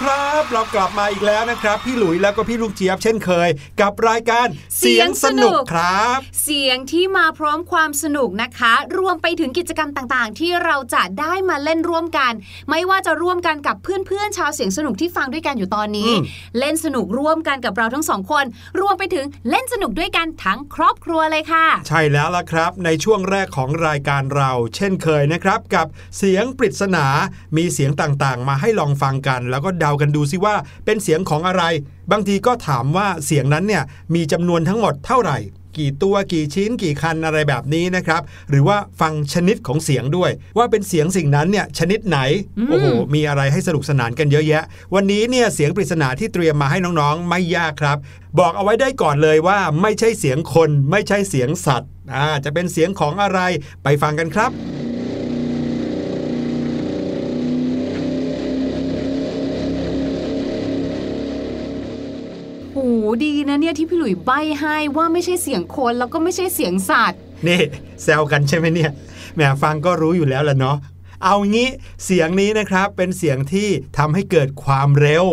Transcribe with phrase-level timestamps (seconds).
[0.00, 3.48] ครับเรากลับมาอีกแล้วนะครับ พี่หลุยแล้วก็พี่ลูกเจี๊ยบเช่นเคย
[3.80, 4.46] กับรายการ
[4.78, 6.20] เสียงสนุกครับ
[6.50, 12.32] สียงที่มาพร้อมความสนุกนะคะ รวมไปถึงกิจกรรมต่างๆ ที่เราจะได้มาเล่นร่วมกัน
[12.70, 16.22] ไม่ว่าจะร่วมกันกับเพื่อนๆชาวเสียงสนุกที่ฟังด้วยกันอยู่ตอนนี้อืม
[16.58, 18.44] เล่นสนุกร่วมกันกับเราทั้งสองคน
[18.80, 25.86] รวมไปถึงเล่นสนุกด้วยกันทั้งครอบครัวเลยค่ะ ใช่แล้วล่ะครับ ในช่วงแรกของรายการเรา เช่นเคยนะครับกับ
[26.18, 27.06] เสียงปริศนา
[27.56, 30.54] มีเสียงต่างๆ มาให้ลองฟังกัน แล้วก็เดากันดูซิว่า
[30.84, 31.62] เป็นเสียงของอะไร
[32.12, 35.38] บางทีก็ถามว่าเสียงนั้นเนี่ยมีจำนวนทั้งหมดเท่าไหร่
[35.78, 42.18] กี่ตัวกี่ชิ้นกี่คันอะไรแบบนี้นะครับ หรือว่าฟังชนิดของเสียงด้วย ว่าเป็นเสียงสิ่งนั้นเนี่ยชนิดไหน
[42.58, 44.64] อืมโอ้โหมีอะไรให้สนุกสนานกันเยอะแยะ
[44.94, 47.98] วันนี้เนี่ยเสียงปริศนาที่เตรียมมาให้น้องๆ ไม่ยากครับ
[48.38, 53.40] บอกเอาไว้ได้ก่อนเลยว่าไม่ใช่เสียงคน ไม่ใช่เสียงสัตว์อ่าจะเป็นเสียงของอะไร
[53.82, 54.50] ไปฟังกันครับ
[63.24, 64.30] ดีนะเนี่ยที่พี่หลุยใบ
[64.60, 67.60] ให้ว่าไม่ใช่เสียงคนแล้วก็ไม่ใช่เสียงสัตว์นี่
[68.02, 68.90] แซวกันใช่ไหมเนี่ย
[69.34, 70.76] แหมฟังก็รู้อยู่แล้วล่ะเนาะ
[71.24, 71.68] เอางี้
[72.04, 73.68] เสียงนี้นะครับเป็นเสียงที่
[73.98, 75.24] ทำให้เกิดความเร็ว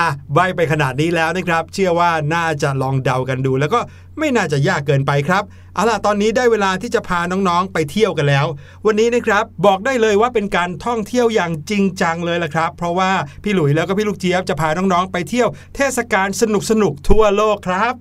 [0.00, 3.80] อะใบไปขนาดนี้แล้วนะครับ เชื่อว่าน่าจะลองเดากันดู แล้วก็
[4.18, 5.42] ไม่น่าจะยากเกินไปครับ
[5.74, 8.46] เอาล่ะตอนนี้ได้เวลาที่จะพาน้องๆไปเที่ยวกันแล้ว
[8.86, 13.10] วันนี้นะครับบอกได้เลยว่าเป็นการท่องเที่ยวอย่างจริงจังเลยล่ะครับ เพราะว่า
[13.42, 16.42] พี่หลุยแล้วก็พี่ลูกเจี๊ยบจะพาน้องๆไปเที่ยวเทศกาลส
[16.82, 17.94] นุกๆทั่วโลกครับ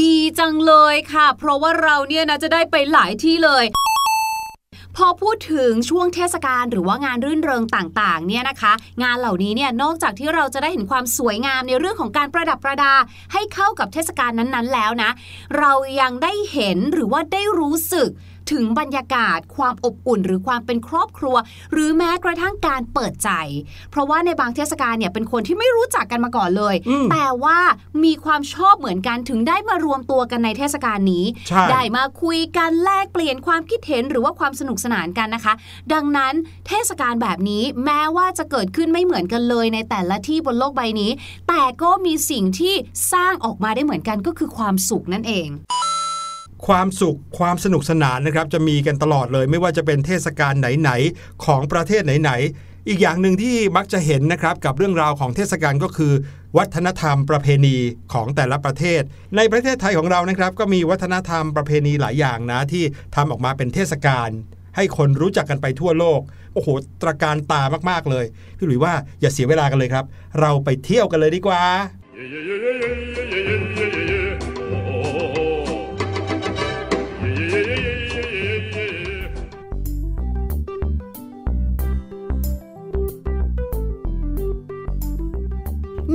[0.00, 3.64] ดีจังเลยค่ะ เพราะว่าเราเนี่ยนะจะได้ไปหลายที่เลย
[5.02, 8.72] พอพูดถึงช่วงเทศกาลหรือว่างานรื่นเริงต่างๆเนี่ยนะคะ
[9.02, 12.92] งานเหล่านี้เนี่ยนอกจากที่เราจะได้เห็นความสวยงามในเรื่องของการประดับประดา
[13.32, 15.10] ให้เข้ากับเทศกาลนั้นๆแล้วนะ
[15.58, 18.08] เรายังได้เห็นหรือว่าได้รู้สึก
[18.52, 21.36] ถึงบรรยากาศความอบอุ่น หรือความเป็นครอบครัว
[21.72, 23.30] หรือแม้กระทั่งการเปิดใจ
[23.90, 27.58] เพราะว่าในบางเทศกาลเนี่ยเป็นคนที่ไม่รู้จักกันมาก่อนเลยอืมแต่ว่า
[28.04, 35.54] มีความชอบเหมือนกันถึงได้มารวมตัวกันในเทศกาลนี้ใช่ได้มาคุยกันแลกเปลี่ยนความคิดเห็นหรือว่าความสนุกสนานกันนะคะ
[35.92, 36.34] ดังนั้น
[36.68, 41.10] เทศกาลแบบนี้แม้ว่าจะเกิดขึ้นไม่เหมือนกันเลยในแต่ละที่บนโลกใบนี้
[41.48, 42.74] แต่ก็มีสิ่งที่
[43.12, 45.48] สร้างออกมาได้เหมือนกันก็คือความสุขนั่นเอง
[46.66, 56.12] ความสุขความสนุกสนานนะครับจะมีกันตลอดเลย ไม่ว่าจะเป็นเทศกาลไหนๆของประเทศไหนๆอีกอย่างหนึ่งที่มักจะเห็นนะครับกับเรื่องราวของเทศกาลก็คือ
[56.58, 57.76] วัฒนธรรมประเพณี
[58.12, 59.02] ของแต่ละประเทศ
[59.36, 62.84] ในประเทศไทยของเรานะครับ ก็มีวัฒนธรรมประเพณีหลายอย่างนะที่
[63.14, 64.28] ทำออกมาเป็นเทศกาล
[64.76, 66.20] ให้คนรู้จักกันไปทั่วโลก
[66.54, 66.68] โอ้โห
[67.02, 68.24] ตระการตามากๆเลย
[68.58, 70.04] พี่หลุยว่าอย่าเสียเวลากันเลยครับ
[70.40, 71.62] เราไปเที่ยวกันเลยดีกว่า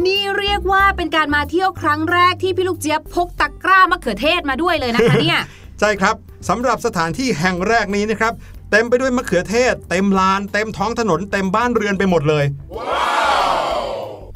[0.05, 5.39] นี่เรียกว่าเป็นการมาเที่ยวครั้งแรกที่พี่ลูกเจี๊ยบพกตะกร้ามะเขือเทศมาด้วยเลยนะคะเนี่ย
[5.79, 6.15] ใช่ครับ
[6.49, 8.33] สำหรับสถานที่แห่งแรกนี้นะครับ
[8.71, 12.45] เต็มไปด้วยมะเขือเทศ เต็มลาน เต็มท้องถนนเต็มบ้านเรือนไปหมดเลย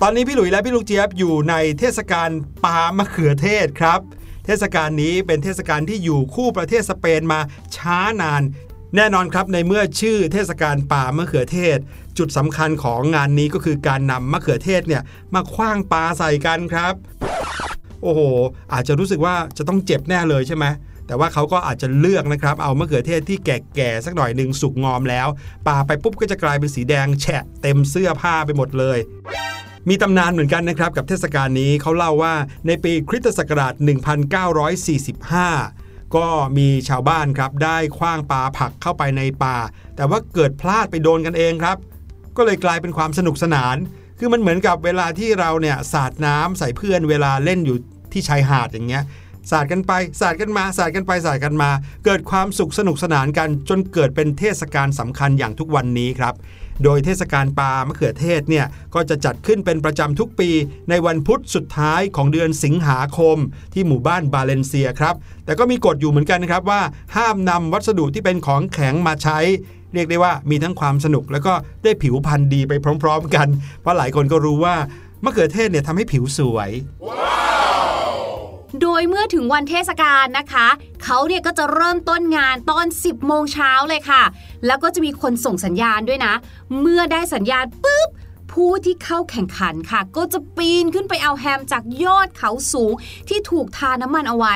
[0.01, 2.29] ตอนนี้พี่หลุยและพี่ลูกเจี๊ยบอยู่ในเทศกาล
[2.63, 3.99] ปามะเขือเทศครับ
[4.45, 7.39] เทศกาลนี้เป็นเทศกาลที่อยู่คู่ประเทศสเปนมา
[7.75, 8.41] ช้านาน
[8.95, 11.77] แน่นอนครับในเมื่อชื่อเทศกาลป่ามะเขือเทศ
[12.17, 15.01] จุดสำคัญของงานนี้ก็คือการนำมะเขือเทศเนี่ย
[15.33, 16.93] มาคว้างปาใส่กันครับ
[18.03, 18.21] โอ้โห
[18.73, 20.65] อาจจะรู้สึกว่าจะต้องเจ็บแน่เลยใช่ไหม
[21.07, 25.27] แต่ว่าเขาก็อาจจะเลือกนะครับ เอามะเขือเทศที่แก่ๆสักหน่อยหนึ่งสุกงอมแล้ว
[25.67, 28.99] ปาไปปุ๊บก็จะกลายเป็นสีแดงแฉะเต็มเสื้อผ้าไปหมดเลย
[29.89, 32.33] มีตำนานเหมือนกันนะครับกับเทศกาลนี้เขาเล่าว่า
[32.67, 33.73] ในปีคริสตศักราช
[34.59, 39.57] 1945 ก็มีชาวบ้านครับได้คว้างปลาผักเข้าไปในป่า
[39.95, 41.77] แต่ว่าเกิดพลาดไปโดนกันเองครับ
[42.37, 43.75] ก็เลยกลายเป็นความสนุกสนาน
[44.19, 47.77] คือมันเหมือนกับเวลาที่เราเนี่ยสาดน้ำใส่เพื่อนเวลาเล่นอยู่
[48.11, 49.03] ที่ชายหาดอย่างเงี้ย
[49.51, 51.69] สาดกันไปสาดกันมาสาดกันไปสาดกันมา
[52.05, 56.33] เกิดความสุขสนุกสนานกันจนเกิดเป็นเทศกาลสำคัญอย่างทุกวันนี้ครับ
[56.83, 58.65] โดยเทศกาลปลามะเขือเทศเนี่ย
[58.95, 60.49] ก็จะจัดขึ้นเป็นประจำทุกปี
[60.89, 63.37] ในวันพุธสุดท้ายของเดือนสิงหาคม
[63.73, 65.15] ที่หมู่บ้านบาเลนเซียครับ
[65.45, 66.81] แต่ก็มีกฎอยู่เหมือนกันนะครับว่า
[67.15, 69.39] ห้ามนำวัสดุที่เป็นของแข็งมาใช้
[69.93, 71.53] เรียกได้ว่ามีทั้งความสนุกแล้วก็
[71.83, 73.47] ได้ผิวพรรณดีไปพร้อม ๆ กัน
[73.81, 74.75] เพราะหลายคนก็รู้ว่า
[75.23, 76.69] มะเขือเทศเนี่ยทำให้ผิวสวย
[78.81, 80.67] โดยเมื่อถึงวันเทศกาลนะคะ
[81.03, 84.23] เขาเนี่ยก็จะเริ่มต้นงานตอน 10 โมงเช้าเลยค่ะ
[84.65, 86.33] แล้วก็จะมีคนส่งสัญญาณด้วยนะ
[86.79, 88.09] เมื่อได้สัญญาณปุ๊บ
[88.51, 92.93] ผู้ที่เข้าแข่งขันค่ะ ก็จะปีนขึ้นไปเอาแฮมจากยอดเขาสูง
[93.29, 94.55] ที่ถูกทาน้ำมันเอาไว้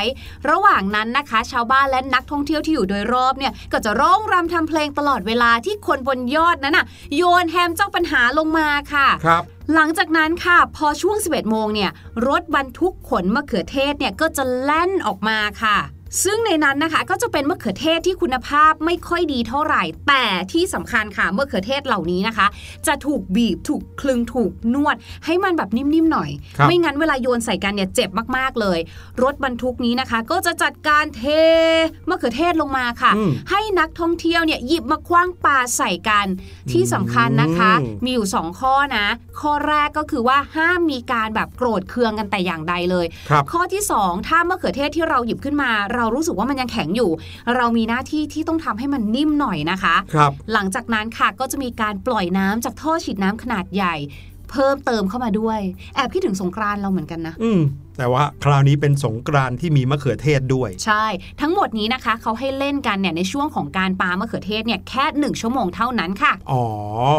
[0.50, 11.92] ระหว่างนั้นนะคะ ชาวบ้านและนักท่องเที่ยวที่อยู่โดยรอบเนี่ย ก็จะร้องรำทำเพลงตลอดเวลาที่คนบนยอดนั้นน่ะ โยนแฮมเจ้าปัญหาลงมาค่ะครับ หลังจากนั้นค่ะ พอช่วง 11 โมงเนี่ย
[12.28, 15.78] รถบรรทุกขนมะเขือเทศเนี่ยก็จะแล่นออกมาค่ะ
[16.24, 22.48] ซึ่งในนั้นนะคะก็จะเป็นมะเขือเทศที่คุณภาพไม่ค่อยดีเท่าไหร่ แต่ที่สำคัญค่ะมะเขือเทศเหล่านี้นะคะ
[22.88, 28.80] จะถูกบีบถูกคลึงถูกนวด ให้มันแบบนิ่มๆหน่อยครับไม่งั้นเวลาโยนใส่กันเนี่ยเจ็บมากๆเลย
[29.24, 31.24] รถบรรทุกนี้นะคะ ก็จะจัดการเท
[32.10, 36.28] มะเขือเทศลงมาค่ะอืมให้นักท่องเที่ยวเนี่ยหยิบมาคว้างปาใส่กัน
[36.72, 39.06] ที่สำคัญนะคะอืมมีอยู่ 2 ข้อนะ
[39.42, 47.12] ข้อแรกก็คือว่าห้ามมีการแบบโกรธเคืองกันแต่อย่างใดเลยครับข้อที่ 2 ถ้ามะเขือเทศที่เราหยิบขึ้นมาเรารู้สึกว่ามันยังแข็งอยู่
[47.56, 53.96] เรามีหน้าที่ที่ต้องทำให้มันนิ่มหน่อยนะคะครับหลังจากนั้นค่ะก็จะมีการปล่อยน้ำจากท่อฉีดน้ำขนาดใหญ่
[54.52, 55.60] เพิ่มเติมเข้ามาด้วย
[55.96, 57.62] แอบคิดถึงสงกรานต์เราเหมือนกันนะ อืม
[57.98, 61.06] แต่ว่าคราวนี้เป็นสงกรานต์ที่มีมะเขือเทศด้วย ใช่
[61.42, 66.64] ทั้งหมดนี้นะคะเขาให้เล่นกันเนี่ยในช่วงของการปามะเขือเทศเนี่ยแค่หนึ่งชั่วโมงเท่านั้นค่ะ อ๋อ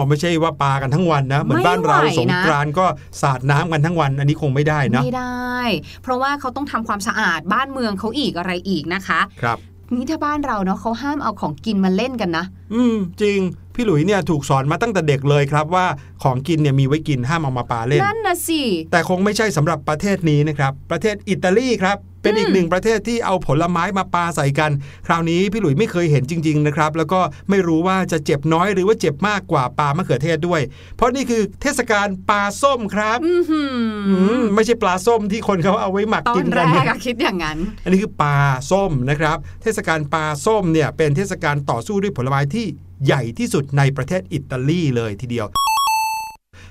[0.09, 2.87] ไม่ใช่ว่าปากันทั้งวันนะ เหมือนไม่บ้านเราไหวนะสงกรานต์ก็
[3.23, 5.61] สาดน้ำกันทั้งวัน อันนี้คงไม่ได้นะไม่ได้
[6.03, 9.59] เพราะว่าเขาต้องทำความสะอาดบ้านเมืองเขาอีกอะไรอีกนะคะ ครับ
[9.95, 13.41] นี่ถ้าบ้านเราเนาะเขาห้ามเอาของกินมาเล่นกันนะ อืมจริง
[13.75, 15.87] พี่หลุยเนี่ยถูกสอนมาตั้งแต่เด็กเลยครับว่า
[16.23, 18.63] ของกินเนี่ยมีไว้กินห้ามเอามาปาเล่นนั่นนะสิ
[18.93, 24.71] แต่คงไม่ใช่สำหรับประเทศนี้นะครับ ประเทศอิตาลีครับ เป็นอีกหนึ่งประเทศที่เอาผลไม้มาปาใส่กัน
[25.07, 30.61] คราวนี้พี่หลุยไม่เคยเห็นจริง ๆ นะครับ แล้วก็ไม่รู้ว่าจะเจ็บน้อยหรือว่าเจ็บมากกว่าปามะเขือเทศด้วย
[30.97, 33.75] เพราะนี่คือเทศกาลปลาส้มครับอือหือ
[34.09, 38.37] อืมไม่ใช่ปลาส้มที่คนเขาเอาไว้หมักตอกินนแรกันกนะอะคิดอย่างนั้น อันนี้คือปลา
[38.71, 42.67] ส้มนะครับ เทศกาลปลาส้มเนี่ยเป็นเทศกาลต่อสู้ด้วยผลไม้ที่
[43.05, 45.47] ใหญ่ที่สุดในประเทศอิตาลีเลยทีเดียว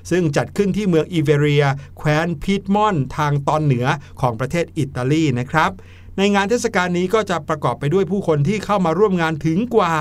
[0.10, 1.66] ซึ่งจัดขึ้นที่เมืองอีเวเรีย
[1.98, 3.86] แคว้นพีดมอนทางตอนเหนือ
[4.22, 5.72] ของประเทศอิตาลีนะครับ
[6.18, 9.94] ในงานเทศกาลนี้ก็จะประกอบไปด้วยผู้คนที่เข้ามาร่วมงานถึงกว่า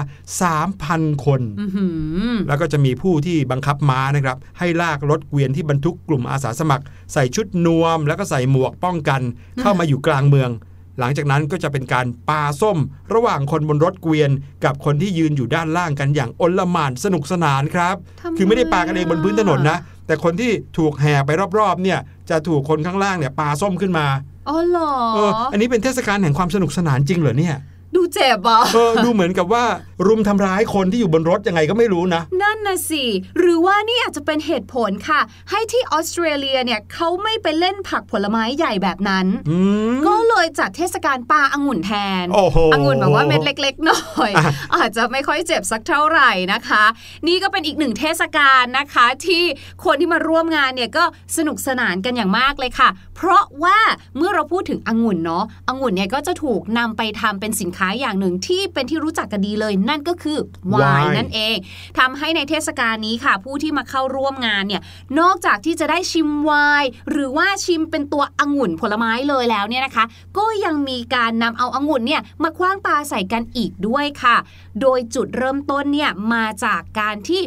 [0.59, 1.87] 3,000 คนอือหื
[2.33, 9.21] อแล้วก็จะมีผู้ที่บังคับม้านะครับ ให้ลากรถเกวียนที่บรรทุกกลุ่มอาสาสมัคร ใส่ชุดนวม แล้วก็ใส่หมวกป้องกัน
[9.61, 10.51] เข้ามาอยู่กลางเมือง
[11.00, 12.78] หลังจากนั้นก็จะเป็นการปาส้ม
[13.14, 14.30] ระหว่างคนบนรถเกวียน
[14.64, 21.99] กับคนที่ยืนอยู่ด้านล่างกันอย่างอลหม่านสนุกสนานครับทำไมคือไม่ได้ปากันเองบนพื้นถนนนะ แต่คนที่ถูกแห่ไปรอบๆเนี่ย
[22.30, 24.07] จะถูกคนข้างล่างเนี่ยปาส้มขึ้นมา
[24.49, 27.57] อ๋อเหรอเอออันนี้เป็นเทศกาลแห่งความสนุกสนานจริงเหรอเนี่ย
[27.95, 29.65] ดูเจ็บอะเออดูเหมือนกับว่า
[30.07, 33.05] รุมทำร้ายคนที่อยู่บนรถยังไงก็ไม่รู้นะ นั่นนะสิ
[33.39, 35.21] หรือว่านี่อาจจะเป็นเหตุผลค่ะ
[35.51, 39.59] ให้ที่ออสเตรเลียเนี่ยเขาไม่ไปเล่นผักผลไม้ใหญ่แบบนั้นอื
[39.93, 41.93] มก็เลยจัดเทศกาลปลาองุ่นแท
[42.23, 46.85] นโอ้โหองุ่นแบบว่าเม็ดเล็ก ๆ หน่อยอะอาจจะไม่ค่อยเจ็บสักเท่าไหร่นะคะ
[47.27, 49.43] นี่ก็เป็นอีกหนึ่งเทศกาลนะคะ ที่
[49.85, 51.05] คนที่มาร่วมงานเนี่ยก็
[51.37, 52.89] สนุกสนานกันอย่างมากเลยค่ะ
[53.23, 53.79] เพราะว่า
[54.17, 61.57] เมื่อเราพูดถึงองุ่นเนาะองุ่นเนี่ยก็จะถูกนำไปทำเป็นสินค้าอย่างหนึ่งที่เป็นที่รู้จักกันดีเลย นั่นก็คือไวไวน์น์นั่นเอง
[61.99, 64.83] ทำให้ในเทศกาลนี้ค่ะ ผู้ที่มาเข้าร่วมงานเนี่ย
[65.21, 70.05] นอกจากที่จะได้ชิมไวน์หรือว่าชิมเป็นตัวองุ่นผลไม้เลยแล้วเนี่ยนะคะ
[70.39, 74.37] ก็ยังมีการนำเอาองุ่นเนี่ยมาคว้างปาใส่กันอีกด้วยค่ะ
[74.81, 77.43] โดยจุดเริ่มต้นเนี่ยมาจากการที่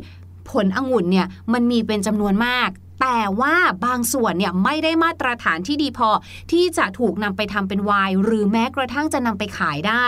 [0.50, 2.70] ผลองุ่นเนี่ยมันมีเป็นจำนวนมาก
[3.06, 3.56] แต่ว่า
[3.86, 6.10] บางส่วนเนี่ยไม่ได้มาตรฐานที่ดีพอ
[6.52, 10.06] ที่จะถูกนำไปทำเป็นไวน์หรือแม้กระทั่งจะนำไปขายได้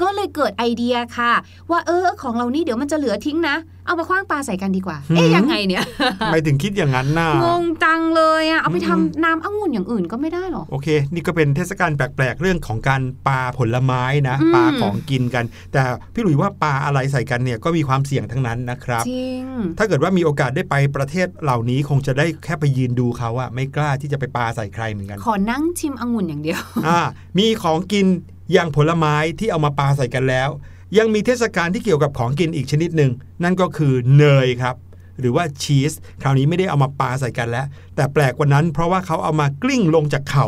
[0.00, 1.32] ก็เลยเกิดไอเดียค่ะ
[1.70, 3.56] ว่าเออของเรานี่เดี๋ยวมันจะเหลือทิ้งนะ
[3.86, 5.84] เอามาคว้างปลาใส่กันดีกว่า เอ๊ะหืมยังไงเนี่ย
[6.20, 15.82] ทำไมถึงคิดอย่างนั้นน่ะงงจังเลยอะเอาไปอืมทำน้ำองุ่นอย่างอื่นก็ไม่ได้หรอ โอเค นี่ก็เป็นเทศกาลแปลกๆ เรื่องของการปาผลไม้นะอืมปาของกินกัน แต่
[16.14, 19.42] พี่หลุยว่าปาอะไรใส่กันเนี่ยก็มีความเสี่ยงทั้งนั้นนะครับ จริง
[19.78, 27.00] ถ้าเกิดว่ามีโอกาสได้ไปประเทศเหล่านี้คงจะได้แค่ไปยืนดูเขาอะไม่กล้าที่จะไปปาใส่ใครเหมือนกัน ขอนั่งชิมองุ่นอย่างเดียว อ่า
[27.38, 28.06] มีของกิน
[28.52, 30.50] อย่างผลไม้ที่เอามาปาใส่กันแล้ว
[30.98, 34.76] ยังมีเทศกาลที่เกี่ยวกับของกินอีกชนิดหนึ่งนั่นก็คือเนยครับ
[35.20, 40.46] หรือว่าชีสคราวนี้ไม่ได้เอามาปาใส่กันแล้ว แต่แปลกกว่านั้นเพราะว่าเขาเอามากลิ้งลงจากเขา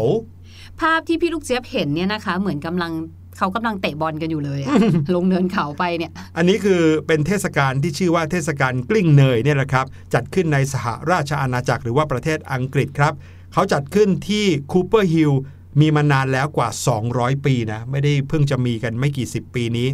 [0.80, 2.92] ภาพที่พี่ลูกเจี๊ยบเห็นเนี่ยนะคะ เหมือนกำลัง
[3.38, 4.74] เขากำลังเตะบอลกันอยู่เลยอะ
[5.14, 13.12] ลงเนินเขาไปเนี่ย อันนี้คือเป็นเทศกาลที่ชื่อว่าเทศกาลกลิ้งเนยเนี่ยแหละครับ จัดขึ้นในสหราชอาณาจักรหรือว่าประเทศอังกฤษครับ
[13.52, 15.32] เขาจัดขึ้นที่ Cooper Hill
[15.80, 16.68] มีมานานแล้วกว่า
[17.08, 19.88] 200 ปีนะ ไม่ได้เพิ่งจะมีกันไม่กี่สิบปีนี้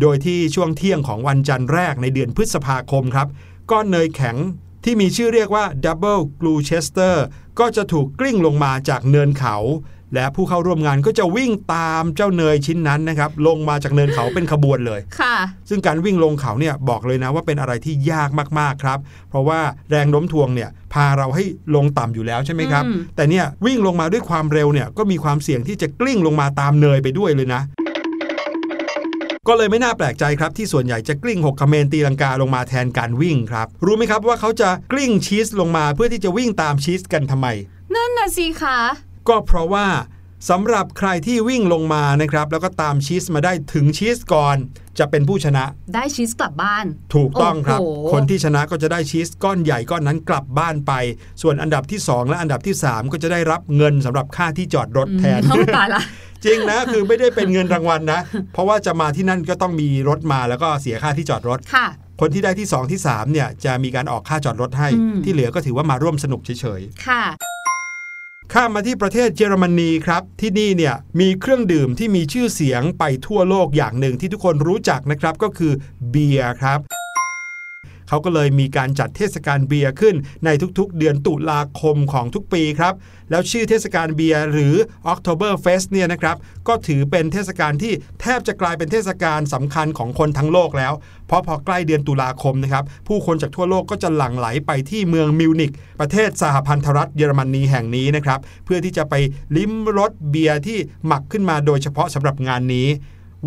[0.00, 3.28] โดยที่ช่วงเที่ยงของวันจันทร์แรกในเดือนพฤษภาคมครับ
[3.70, 4.36] ก้อนเนยแข็ง
[4.84, 7.16] ที่มีชื่อเรียกว่า Double Gloucester
[7.58, 9.56] ก็จะถูกกลิ้งลงมาจากเนินเขา
[10.14, 15.36] และผู้เข้าร่วมงานก็จะวิ่งตามเจ้าเนยชิ้นนั้นนะครับ ลงมาจากเนินเขาเป็นขบวนเลยค่ะ
[15.68, 18.98] ซึ่งการวิ่งลงเขาเนี่ยบอกเลยนะว่าเป็นอะไรที่ยากมากๆครับ
[19.30, 19.60] เพราะว่า
[19.90, 27.62] แรงโน้มถ่วงเนี่ยพาเราให้ลงต่ำอยู่แล้วใช่ไหมครับอืมแต่เนี่ยวิ่งลงมาด้วยความเร็วเนี่ยก็มีความเสี่ยงที่จะกลิ้งลงมาตามเนยไปด้วยเลยนะ
[29.48, 37.46] ก็เลยไม่น่าแปลกใจครับที่ส่วนใหญ่จะกลิ้งหกคเมนตีลังกาลงมาแทนการวิ่งครับ รู้ไหมครับว่าเขาจะกลิ้งชีสลงมาเพื่อที่จะวิ่งตามชีสกันทำไม
[37.94, 38.78] นั่นน่ะสิคะ
[39.28, 39.86] ก็เพราะว่า
[40.50, 44.56] สำหรับใครที่วิ่งลงมานะครับ แล้วก็ตามชีสมาได้ถึงชีสก่อน
[44.98, 50.92] จะเป็นผู้ชนะ ได้ชีสกลับบ้าน ถูกต้องครับโอ้โหคนที่ชนะก็จะได้ชีสก้อนใหญ่ก้อนนั้นกลับบ้านไป
[51.42, 56.02] ส่วนอันดับที่ 2 และอันดับที่ 3 ก็จะได้รับเงินสำหรับค่าที่จอดรถแทนอืมตายละ
[56.44, 58.20] จริงนะคือไม่ได้เป็นเงินรางวัลนะ
[58.52, 61.86] เพราะว่าจะมาที่นั่นก็ต้องมีรถมาแล้วก็เสียค่าที่จอดรถค่ะ
[62.20, 67.53] คนที่ได้ที่ 2 ที่3เนี่ยจะมีการออกค่าจอดรถให้อืมที่เหลือก็ถือว่ามาร่วมสนุกเฉยค่ะๆ
[68.56, 75.72] ข้ามมาที่ประเทศเยอรมนีครับ ที่นี่เนี่ยมีเครื่องดื่มที่มีชื่อเสียงไปทั่วโลกอย่างหนึ่งที่ทุกคนรู้จักนะครับก็คือ
[76.10, 76.78] เบียร์ครับ
[78.08, 82.94] เขาก็เลยมีการจัดเทศกาลเบียร์ขึ้นในทุกๆ เดือนตุลาคมของทุกปีครับ
[83.30, 84.74] แล้วชื่อเทศกาลเบียร์หรือ
[85.12, 86.36] October Fest เนี่ยนะครับ
[86.68, 90.92] ก็ถือเป็นเทศกาลที่แทบจะกลายเป็นเทศกาลสำคัญของคนทั้งโลกแล้ว
[91.26, 99.14] เพราะพอใกล้เดือนตุลาคมนะครับผู้คนจากทั่วโลกก็จะหลั่งไหลไปที่เมืองมิวนิกประเทศสหพันธรัฐเยอรมนีแห่งนี้นะครับเพื่อที่จะไป
[99.56, 102.88] ลิ้มรสเบียร์ที่หมักขึ้นมาโดยเฉพาะสำหรับงานนี้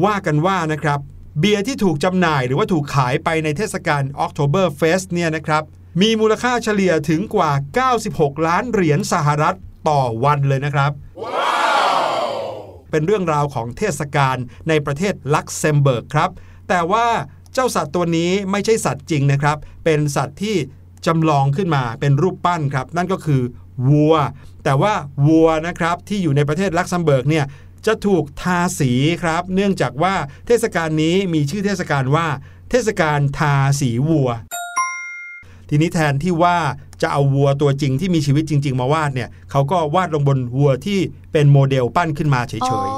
[0.05, 0.99] ว่ากันว่านะครับ
[1.39, 5.63] เบียร์ที่ถูกจำหน่ายหรือว่าถูกขายไปในเทศกาล October Fest เนี่ยนะครับ
[6.01, 7.51] มีมูลค่าเฉลี่ยถึงกว่า
[7.99, 9.55] 96 ล้านเหรียญสหรัฐ
[9.89, 10.91] ต่อวันเลยนะครับ
[12.91, 14.37] เป็นเรื่องราวของเทศกาล
[14.69, 16.29] ในประเทศลักเซมเบิร์กครับ
[16.69, 17.07] แต่ว่า
[17.53, 20.55] เจ้าสัตว์ตัวนี้ไม่ใช่สัตว์จริงนะครับ เป็นสัตว์ที่
[21.05, 23.41] จำลองขึ้นมาเป็นรูปปั้นครับ นั่นก็คือ
[23.89, 24.15] วัว
[24.63, 24.93] แต่ว่า
[25.27, 27.45] วัวนะครับที่อยู่ในประเทศลักเซมเบิร์กเนี่ย
[27.85, 28.91] จะถูกทาสี
[29.23, 30.15] ครับ เนื่องจากว่า
[30.47, 32.27] เทศกาลนี้มีชื่อเทศกาลว่า
[32.71, 34.29] เทศกาลทาสีวัว
[35.69, 36.57] ทีนี้แทนที่ว่า
[37.01, 40.99] จะเอาวัวตัวจริงที่มีชีวิตจริง ๆ มาวาดเนี่ยเขาก็วาดลงบนวัวที่
[41.31, 42.89] เป็นโมเดลปั้นขึ้นมาเฉอ๋อย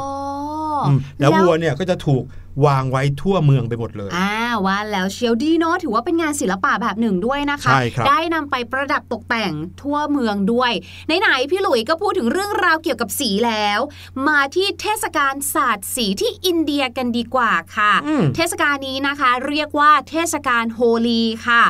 [0.85, 2.23] ๆมแล้ววัวเนี่ยก็จะถูก
[2.65, 4.33] วางไว้ทั่วเมืองไปหมดเลยอ่า
[4.65, 10.71] ว่าแล้วเชียวดีเนาะถือว่าเป็นงานศิลปะแบบหนึ่งด้วยนะคะใช่ครับได้นำไปประดับตกแต่งทั่วเมืองด้วย
[11.19, 13.79] ไหนๆพี่หลุยก็พูดถึงเรื่องราวเกี่ยวกับสีแล้ว
[14.27, 21.63] มาที่เทศกาลศาสตร์สีที่อินเดียกันดีกว่าค่ะอืมเทศกาลนี้นะคะ เรียกว่าเทศกาลโฮลีค่ะ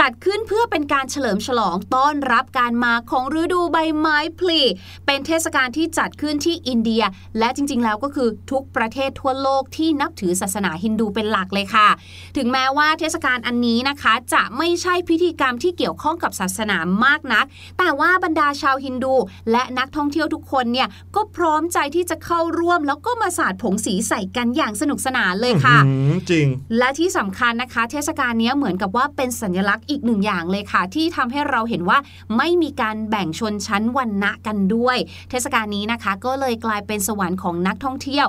[0.00, 4.62] จัดขึ้นเพื่อเป็นการเฉลิมฉลองต้อนรับการมาของฤดูใบไม้ผลิ
[5.06, 7.02] เป็นเทศกาลที่จัดขึ้นที่อินเดีย
[7.38, 11.88] และจริง ๆ แล้วก็คือทุกประเทศทั่วโลกที่นับถือศาสนาฮินดูเป็นหลักเลยค่ะ
[12.36, 17.44] ถึงแม้ว่าเทศกาลอันนี้นะคะ จะไม่ใช่พิธีกรรมที่เกี่ยวข้องกับศาสนามากนัก
[17.78, 19.14] แต่ว่าบรรดาชาวฮินดู
[19.50, 26.46] และนักท่องเที่ยวทุกคนเนี่ยก็พร้อมใจที่จะเข้าร่วม แล้วก็มาสาดผงสีใส่กันอย่างสนุกสนานเลยค่ะอื้อหือจริง
[26.78, 31.98] และที่สำคัญนะคะ เทศกาลเนี้ยเหมือนกับว่าเป็นสัญลักษณ์อีกหนึ่งอย่างเลยค่ะ ที่ทำให้เราเห็นว่า
[32.36, 34.96] ไม่มีการแบ่งชนชั้นวรรณะกันด้วย
[35.30, 38.26] เทศกาลนี้นะคะ ก็เลยกลายเป็นสวรรค์ของนักท่องเที่ยว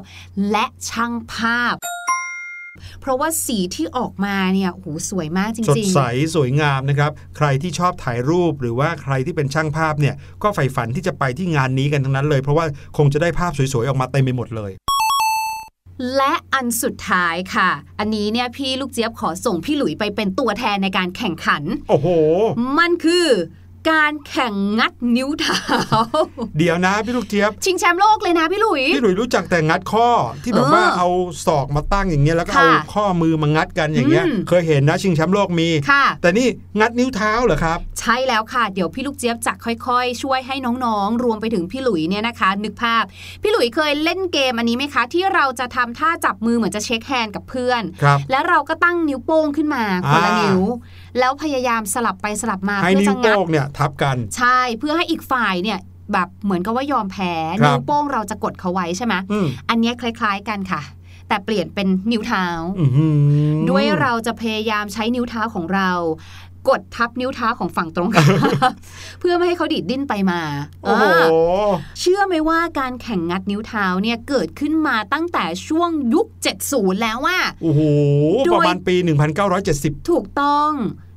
[0.51, 1.75] และช่างภาพ
[3.01, 5.99] เพราะว่าสีที่ออกมาเนี่ยโหสวยมากจริงสดใส
[6.35, 12.65] สวยงามนะครับ ใครที่ชอบถ่ายรูปหรือว่าใครที่เป็นช่างภาพเนี่ย ก็ใฝ่ฝันที่จะไปที่งานนี้กันทั้งนั้นเลย เพราะว่า
[12.97, 14.71] คงจะได้ภาพสวยๆ ออกมาเต็มไปหมดเลย
[16.15, 22.07] และอันสุดท้ายค่ะ อันนี้เนี่ยพี่ลูกเจี๊ยบขอส่งพี่หลุยไปเป็นตัวแทนในการแข่งขัน โอ้โห
[22.79, 23.27] มันคือ
[23.89, 25.61] การแข่งงัดนิ้วเท้า
[26.57, 30.07] เดี๋ยวนะพี่ลูกเจี๊ยบ ชิงแชมป์โลกเลยนะพี่หลุย พี่หลุยรู้จักแต่งัดข้อ
[30.43, 31.07] ที่แบบเออว่าเอา
[31.45, 36.47] ศอกมาตั้งอย่างเงี้ยแล้วก็ค่ะเอาข้อมือมางัดกันอย่างเงี้ยอืมเคยเห็นนะชิงแชมป์โลกมีค่ะแต่นี่
[36.79, 43.03] งัดนิ้วเท้าเหรอครับ ใช่แล้วค่ะ เดี๋ยวพี่ลูกเจี๊ยบจะค่อยๆ ช่วยให้น้องๆ รวมไปถึงพี่หลุยเนี่ยนะคะ นึกภาพ
[43.41, 50.61] พี่หลุยเคยเล่นเกมอันนี้ไหมคะ ที่เราจะทำท่าจับมือเหมือนจะ shake hand กับเพื่อนครับแล้วเราก็ตั้งนิ้วโป้งขึ้นมาคนละอ่านิ้นิ้ว
[51.19, 55.79] แล้วพยายามสลับไปสลับมาให้เพื่อนิ้วจะงัโป้ดงเนี่ยทับกัน ใช่เพื่อให้อีกฝ่ายเนี่ย
[56.13, 60.81] แบบเหมือนกับว่ายอมแพ้ครับนิ้วโป้งเราจะกดเขาไว้ใช่ไหมอืมอันเนี้ยคล้ายๆกันค่ะ
[61.27, 62.45] แต่เปลี่ยนเป็นนิ้วเท้า
[62.79, 63.07] อื้อหื
[63.55, 65.91] อด้วยเราจะพยายามใช้นิ้วเท้าของเรา
[66.69, 68.73] กดทับนิ้วเท้าของฝั่งตรงข้าม
[69.19, 70.41] เพื่อไม่ให้เขาดิดดิ้นไปมา
[70.83, 71.33] โอ้โหเอ
[71.67, 76.27] อเชื่อไหมว่าการแข่งงัดนิ้วเท้าเนี่ยเกิดขึ้นมาตั้งแต่ช่วงยุค
[76.65, 77.81] 70 แล้วว่าโอ้โห
[78.45, 78.95] โดยประมาณปี
[79.51, 80.71] 1970 ถูกต้อง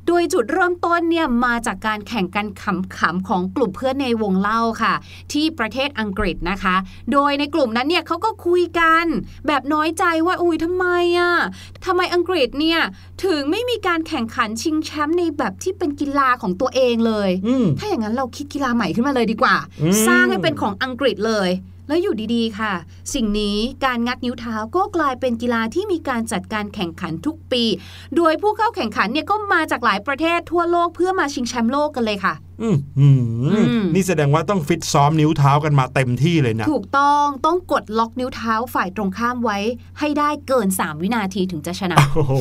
[0.09, 4.95] โดยจุดเริ่มต้นเนี่ยมาจากการแข่งกันขำๆของกลุ่มเพื่อนในวงเล่าค่ะ
[5.33, 6.77] ที่ประเทศอังกฤษนะคะ
[7.13, 9.05] โดยในกลุ่มนั้นเนี่ยเขาก็คุยกัน
[9.47, 10.87] แบบน้อยใจว่าอุ้ยทำไม
[11.19, 11.33] อะ
[11.85, 12.81] ทำไมอังกฤษเนี่ย
[13.25, 21.51] ถึงไม่มีการแข่งขันชิงแชมป์ในแบบที่เป็นกีฬาของตัวเองเลยอืมถ้าอย่างนั้นเราคิดกีฬาใหม่ขึ้นมาเลยดีกว่าอืมสร้างให้เป็นของอังกฤษเลย
[21.89, 22.73] แล้วอยู่ดีๆ ค่ะ
[23.15, 27.65] สิ่งนี้การงัดนิ้วเท้าก็กลายเป็นกีฬาที่มีการจัดการแข่งขันทุกปี
[28.17, 33.21] โดยผู้เข้าแข่งขันเนี่ยก็มาจากหลายประเทศทั่วโลกเพื่อมาชิงแชมป์โลกกันเลยค่ะอืมอืม
[33.53, 39.59] อืมนี่แสดงว่าต้องฟิตซ้อมนิ้วเท้ากันมาเต็มที่เลยนะ ถูกต้องต้องกดล็อกนิ้วเท้าฝ่ายตรงข้ามไว้
[39.99, 42.33] ให้ได้เกิน 3 วินาทีถึงจะชนะ โอ้โห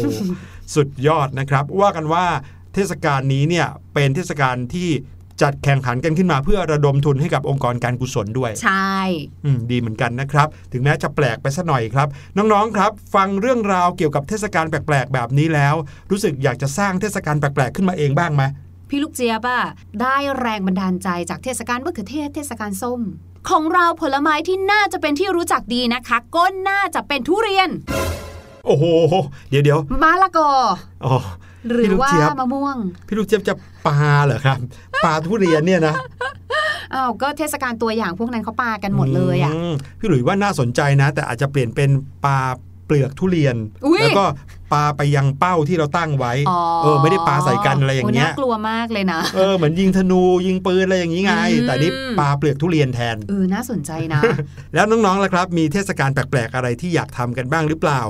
[0.75, 2.25] สุดยอดนะครับ ว่ากันว่า
[2.73, 4.89] เทศกาลนี้เนี่ยเป็นเทศกาลที่
[5.41, 8.97] จัดแข่งขันกันขึ้นมาเพื่อระดมทุนให้กับองค์กรการกุศลด้วย ใช่
[9.45, 15.75] อืมดีเหมือนกันนะครับ ถึงแม้จะแปลกไปสัหน่อยครับ น้องๆครับ ฟังเรื่องราวเกี่ยวกับเทศกาลแปลกๆ แบบนี้แล้ว
[16.11, 18.43] รู้สึกอยากจะสร้างเทศกาลแปลกๆ ขึ้นมาเองบ้างไหม
[18.89, 19.61] พี่ลูกเจี๊ยบอะ
[20.01, 23.01] ได้แรงบันดาลใจจากเทศกาลมะเขือเทศเทศกาลส้ม
[23.49, 27.69] ของเราผลไม้ที่น่าจะเป็นที่รู้จักดีนะคะ ก็น่าจะเป็นทุเรียน
[28.65, 28.85] โอ้โห
[29.49, 30.51] เดี๋ยวเดี๋ยวมะละกอ
[31.05, 31.15] อ๋อ
[31.71, 33.53] หรือว่าพี่ลูกเจี๊ยบมะม่วง พี่ลูกเจี๊ยบจะ
[33.87, 34.57] ปลาเหรอครับ
[35.05, 35.93] ปลาทุเรียนเนี่ยนะ
[36.93, 41.89] อ้าวก็เทศกาลตัวอย่างพวกนั้นเขาปากันหมดเลยอะมพี่หลุยว่าน่าสนใจนะ แต่อาจจะเปลี่ยนเป็น
[42.25, 42.39] ปลา
[42.85, 44.25] เปลือกทุเรียนอุ๊ยแล้วก็
[44.73, 54.21] ปลาไปยังเป้าที่เราตั้งไว้อ๋อเออไม่ได้ปลาใส่กันอะไรอย่างเงี้ยโน่ากลัวมากเลยนะเออเหมือนยิงธนูยิงปืนอะไรอย่างนี้ไงอืมแต่นี่ปลาเปลือกทุเรียนแทนเออน่าสนใจนะ
[54.73, 58.01] แล้วน้องๆล่ะครับ มีเทศกาลแปลกๆอะไรที่อยากทำกันบ้างหรือเปล่า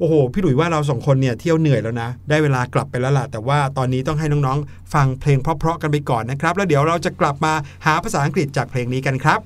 [0.00, 7.52] โอ้โห พี่หลุยว่าเราสองคนเนี่ยเที่ยวเหนื่อยแล้วนะ ได้เวลากลับไปแล้วล่ะ แต่ว่าตอนนี้ต้องให้น้องๆ ฟังเพลงเพราะๆกันไปก่อนนะครับ แล้วเดี๋ยวเราจะกลับมา
[7.86, 9.40] หาภาษาอังกฤษจากเพลงนี้กันครับ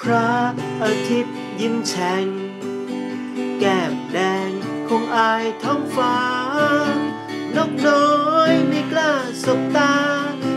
[0.00, 0.30] พระ
[0.82, 2.26] อาทิตย์ยิ้มแฉ่ง
[3.60, 4.39] แก้มแดง
[4.94, 6.16] คงอายท้องฟ้า
[7.56, 8.08] นกน้อ
[8.50, 9.12] ยไม่กล้า
[9.44, 9.94] สบตา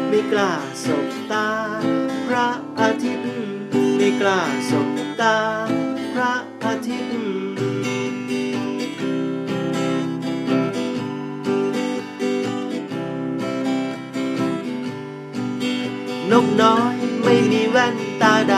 [0.09, 0.51] ไม่กล้า
[0.85, 1.47] สบตา
[2.27, 3.29] พระอาทิตย์
[3.97, 4.89] ไม่กล้าสบ
[5.21, 5.37] ตา
[6.13, 6.33] พระ
[6.65, 7.17] อาทิตย์
[16.31, 18.53] นกน้อยไม่มีแว่นตาด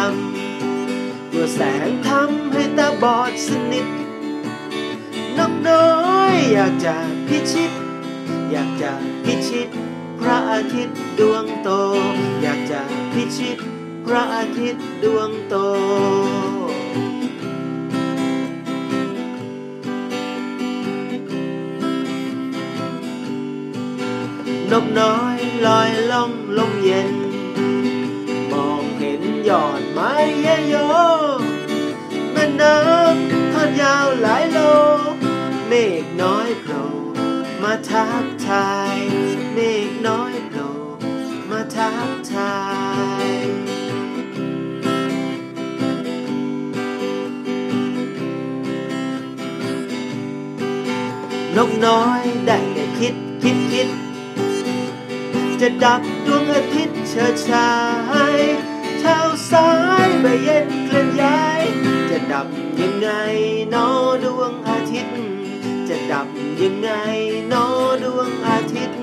[0.65, 4.04] ำตัวแสงทำให้ตาบอดสนิท
[5.67, 5.87] น้อ
[6.33, 6.95] ย อยากจะ
[7.27, 7.71] พิชิต
[8.51, 8.91] อยากจะ
[9.23, 9.67] พิชิต
[10.19, 11.69] พระอาทิตย์ดวงโต
[12.41, 12.81] อยากจะ
[13.13, 13.57] พิชิต
[14.05, 15.55] พระอาทิตย์ดวงโต
[24.71, 27.11] นกน้อยลอยล่องลมเย็น
[28.51, 30.75] มองเห็นยอดไม้เยโย
[32.31, 34.59] แม่น้ำทอดยาวหลายโล
[36.21, 36.83] น้อยโผล่
[37.61, 38.97] มาทักทาย
[39.53, 40.69] เมฆน้อยโผล่
[41.49, 42.55] มาทักทา
[43.25, 43.27] ย
[51.55, 53.89] นกน้อยได้แต่คิดคิดคิด
[55.61, 57.71] จะดับดวงอาทิตย์เฉิดฉา
[58.37, 58.39] ย
[58.99, 59.17] เช้า
[59.49, 59.69] สา
[60.05, 61.61] ยใบเย็นเคลื่อนย้าย
[62.09, 62.47] จะดับ
[62.79, 63.07] ยังไง
[63.73, 63.87] นอ
[64.23, 65.34] ดวงอาทิตย์
[65.89, 66.27] จะดับ
[66.61, 66.89] ยังไง
[67.51, 67.65] นอ
[68.03, 68.99] ดวงอาทิตย์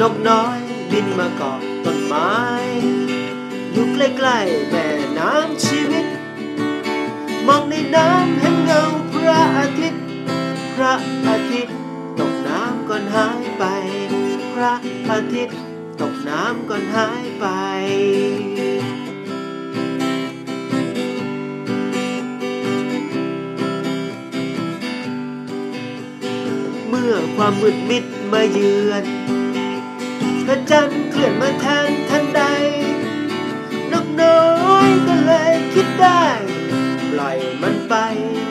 [0.00, 0.58] นกน้อย
[0.90, 2.32] บินมาเกาะต้นไม้
[3.72, 4.86] อยู่ใกล้ๆแม่
[5.18, 6.06] น้ำชีวิต
[7.46, 10.02] มองในน้ำเห็นเงาพระอาทิตย์
[10.74, 10.94] พระ
[11.26, 11.76] อาทิตย์
[12.18, 13.64] ตกน้ำก่อนหายไป
[14.54, 14.72] พระ
[15.10, 15.58] อาทิตย์
[16.34, 17.46] น้ำก่อนหายไป
[26.88, 29.04] เมื่อความมืดมิดมาเยือน
[30.44, 32.42] พระจันทร์เคลื่อนมาแทนทันใด
[33.92, 34.42] นกน้อ
[34.86, 36.24] ยก็เลยคิดได้
[37.12, 37.94] ปล่อยมันไป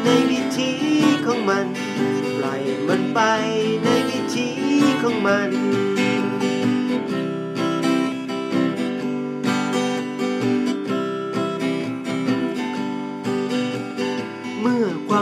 [0.03, 0.71] ในวิธี
[1.25, 1.65] ของมัน
[2.37, 3.19] ปล่อยมันไป
[3.83, 4.49] ในวิธี
[5.01, 5.51] ของมัน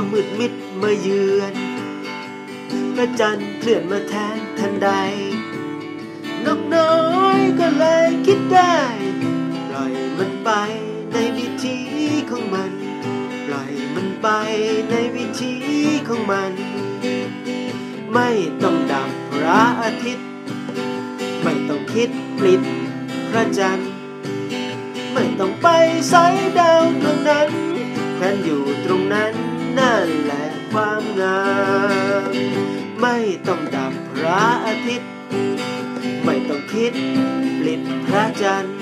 [0.01, 1.53] ความมืดมิดมาเยือน
[2.95, 4.89] พระจันทร์เคลื่อนมาแทนทันใด
[6.45, 6.95] นกน้อ
[7.37, 8.77] ยก็เลยคิดได้
[9.69, 10.49] ปล่อยมันไป
[11.13, 11.77] ในวิธี
[12.29, 12.71] ของมัน
[13.45, 14.27] ปล่อยมันไป
[14.89, 15.53] ในวิธี
[16.07, 16.53] ของมัน
[18.13, 18.29] ไม่
[18.63, 20.27] ต้องดับพระอาทิตย์
[21.43, 22.61] ไม่ต้องคิดปลิด
[23.29, 23.91] พระจันทร์
[25.13, 25.67] ไม่ต้องไป
[26.11, 27.49] สายดาวดวงนั้น
[28.15, 29.40] แขวนอยู่ตรงนั้น
[29.79, 31.41] นั่นแหละความงา
[32.29, 32.33] ม
[33.01, 35.11] ไม่ต้องดับพระอาทิตย์
[36.25, 36.93] ไม่ต้องคิด
[37.59, 38.75] ปลิดพระจันทร์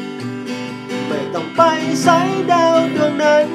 [1.07, 1.61] ไม่ต้องไป
[2.05, 3.47] สายดาวดวงนั้น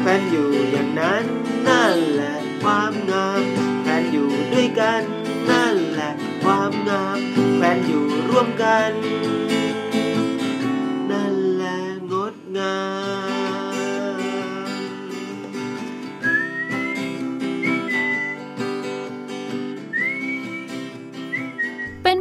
[0.00, 1.24] แฟนอยู่อย่างนั้น
[1.68, 3.42] นั่นแหละความงาม
[3.82, 5.02] แฟนอยู่ด้วยกัน
[5.50, 6.10] นั่นแหละ
[6.42, 7.18] ความงาม
[7.56, 8.90] แฟนอยู่ร่วมกัน
[11.10, 11.78] นั่นแหละ
[12.12, 13.01] งดงาม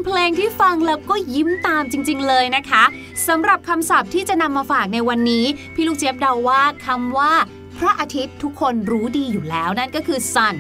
[0.02, 2.84] เป็นเพลงที่ฟังแล้วก็ยิ้มตามจริง ๆ เลยนะคะ
[3.28, 7.34] สำหรับคำศัพท์ที่จะนำมาฝากในวันนี้ พี่ลูกเจี๊ยบเดาว่าคำว่า
[7.78, 10.56] พระอาทิตย์ทุกคนรู้ดีอยู่แล้วนั่นก็คือ sun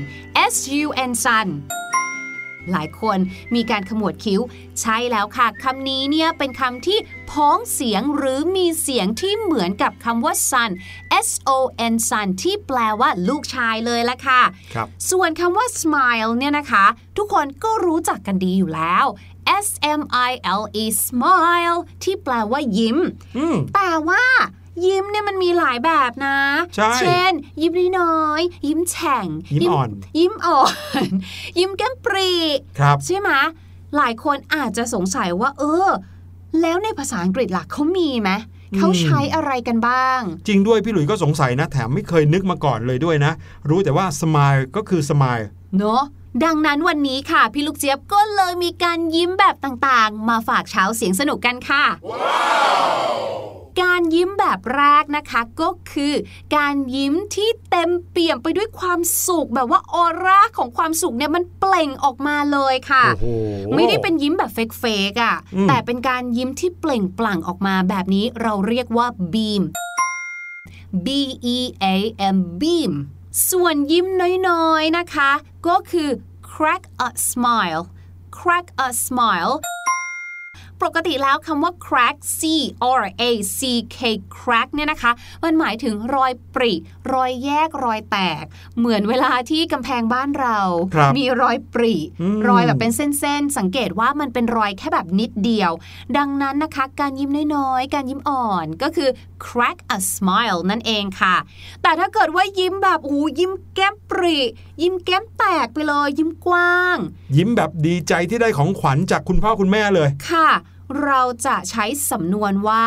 [0.53, 1.47] s u n sun
[2.71, 3.19] หลายคน
[3.55, 4.41] มีการขมวดคิ้ว
[4.81, 6.99] ใช่แล้วค่ะคำนี้เนี่ยเป็นคำที่
[7.31, 10.71] พ้องเสียงหรือมีเสียงที่เหมือนกับคำว่า sun
[11.27, 11.57] s o
[11.93, 14.41] n sun ที่แปลว่าลูกชายเลยละค่ะ
[14.75, 16.85] ครับส่วนคำว่า smile เนี่ยนะคะ
[17.17, 19.05] ทุกคนก็รู้จักกันดีอยู่แล้ว
[19.65, 19.67] S
[19.99, 22.97] M I L E smile ที่แปลว่ายิ้ม
[23.37, 24.23] อืมแต่ว่า
[24.85, 26.37] ยิ้มเนี่ยมันมีหลายแบบนะ
[26.75, 30.63] ใช่เช่น ยิ้มน้อยๆยิ้มแฉ่ง ยิ้มอ่อน ยิ้มอ่อ
[31.05, 31.09] น
[31.59, 32.29] ยิ้มแก้มปรี
[32.79, 33.29] ครับใช่ไหม
[33.97, 35.89] หลายคนอาจจะสงสัยว่า เออ
[36.61, 38.31] แล้วในภาษาอังกฤษล่ะเขามีไหม
[38.77, 43.31] เขาใช้อะไรกันบ้าง จริงด้วยพี่หลุยส์ก็สงสัยนะ แถมไม่เคยนึกมาก่อนเลยด้วยนะ
[43.69, 45.45] รู้แต่ว่า smile ก็คือ smile
[45.77, 46.03] เนอะ
[46.43, 51.83] ดังนั้นวันนี้ค่ะ พี่ลูกเจี๊ยบก็เลยมีการยิ้มแบบต่างๆ มาฝากเช้าเสียงสนุกกันค่ะ
[53.81, 56.13] การยิ้มแบบแรกนะคะก็คือ
[56.55, 63.27] การยิ้มที่เต็มเปี่ยมไปด้วยความสุขแบบว่าออร่าของความสุขเนี่ยมันเปล่งออกมาเลยค่ะโอ้โห
[63.75, 69.63] ไม่ได้เป็นยิ้มแบบเฟกๆอะอืมแต่เป็นการยิ้มที่เปล่งปลั่งออกมาแบบนี้เราเรียกว่า beam
[71.05, 71.07] B
[71.55, 71.95] E A
[72.35, 72.93] M beam
[73.49, 74.07] ส่วนยิ้ม
[74.49, 75.31] น้อยๆนะคะ
[75.67, 76.09] ก็คือ
[76.51, 77.83] crack a smile
[78.37, 79.53] crack a smile
[80.87, 82.41] ปกติแล้วคำว่า crack C
[82.99, 83.23] R A
[83.59, 83.61] C
[83.97, 83.99] K
[84.37, 85.11] crack เนี่ยนะคะ
[85.43, 86.73] มันหมายถึงรอยปริ
[87.13, 88.43] รอยแยกรอยแตก
[88.77, 90.59] เหมือนเวลาที่กำแพงบ้านเรา
[90.93, 95.71] ครับมีรอยปริอืมรอยแบบเป็นเส้นๆ สังเกตว่ามันเป็นรอยแค่แบบนิดเดียว
[96.17, 99.09] ดังนั้นนะคะ การยิ้มน้อยๆ การยิ้มอ่อนก็คือ
[99.45, 101.35] crack a smile นั่นเองค่ะ
[101.81, 104.37] แต่ถ้าเกิดว่ายิ้มแบบโอ้โหยิ้มแก้มปริ
[104.81, 106.97] ยิ้มแก้มแตกไปเลย ยิ้มกว้าง
[107.37, 110.49] ยิ้มแบบดีใจที่ได้ของขวัญจากคุณพ่อคุณแม่เลย ค่ะ
[111.03, 112.83] เราจะใช้สำนวนว่า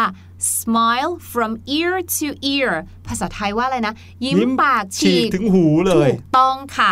[0.58, 2.70] smile from ear to ear
[3.06, 6.90] ภาษาไทยว่าอะไรนะ ยิ้มยิ้มปากฉีฉีกกถึงหูเลย ถูกต้องค่ะ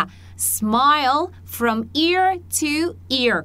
[0.55, 1.21] smile
[1.55, 2.25] from ear
[2.59, 2.73] to
[3.21, 3.37] ear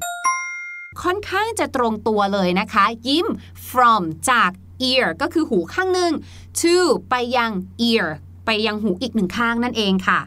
[1.03, 3.27] ค่อนข้างจะตรงตัวเลยนะคะ ยิ้ม
[3.69, 4.51] from จาก
[4.91, 6.13] ear ก็คือหูข้างหนึ่ง
[6.61, 6.77] to
[7.11, 7.51] ไปยัง
[7.91, 8.07] ear
[8.47, 10.21] ไปยังหูอีกหนึ่งข้างนั่นเองค่ะ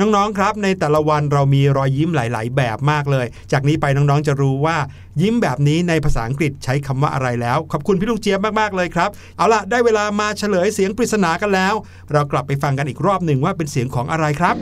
[0.00, 4.76] น้องๆ ครับ ในแต่ละวันเรามีรอยยิ้มหลาย ๆ แบบมากเลย จากนี้ไปน้องๆ จะรู้ว่า
[5.20, 11.74] ยิ้มแบบนี้ในภาษาอังกฤษใช้คำว่าอะไรแล้ว ขอบคุณพี่ลูกเจี๊ยบมากๆ เลยครับ เอาล่ะ ได้เวลามาเฉลยเสียงปริศนากันแล้ว
[12.12, 14.56] เรากลับไปฟังกันอีกรอบหนึ่งว่าเป็นเสียงของอะไรครับ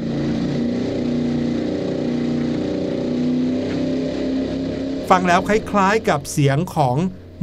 [5.10, 6.96] ฟังแล้วคล้ายๆ กับเสียงของ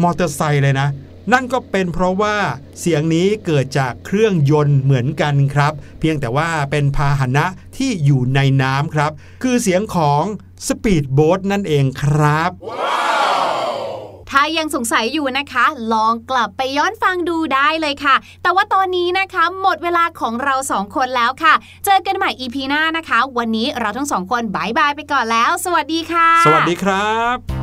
[0.03, 0.87] มอเตอร์ไซค์เลยนะ
[1.31, 2.37] นั่นก็เป็นเพราะว่า
[2.79, 7.45] เสียงนี้เกิดจากเครื่องยนต์เหมือนกันครับ เพียงแต่ว่าเป็นพาหนะ
[7.77, 9.11] ที่อยู่ในน้ำครับ
[9.43, 10.23] คือเสียงของ
[10.67, 12.51] สปีดโบ๊ทนั่นเองครับ
[14.29, 21.53] ถ้ายังสงสัยอยู่นะคะ ลองกลับไปย้อนฟังดูได้เลยค่ะ แต่ว่าตอนนี้นะคะ หมดเวลาของเราสองคนแล้วค่ะ
[21.85, 27.62] เจอกันใหม่ EP หน้านะคะ วันนี้เราทั้งสองคนบายบายไปก่อนแล้ว สวัสดีค่ะ สวัสดีครับ